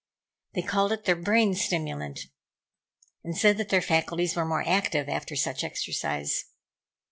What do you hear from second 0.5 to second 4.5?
They called it their brain stimulant, and said that their faculties were